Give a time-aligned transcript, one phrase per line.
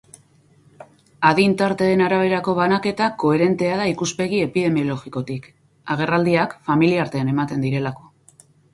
[1.31, 5.49] Adin tarteen araberako banaketa koherentea da ikuspegi epidemiologikotik,
[5.99, 8.15] agerraldiak familiartean ematen direlako.